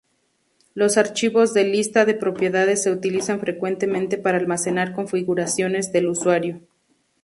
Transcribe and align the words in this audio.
Los 0.73 0.97
archivos 0.97 1.53
de 1.53 1.63
lista 1.63 2.05
de 2.05 2.15
propiedades 2.15 2.81
se 2.81 2.91
utilizan 2.91 3.39
frecuentemente 3.39 4.17
para 4.17 4.39
almacenar 4.39 4.93
configuraciones 4.93 5.91
del 5.93 6.07
usuario. 6.07 6.59